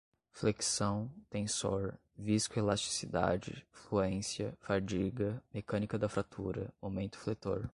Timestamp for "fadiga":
4.59-5.43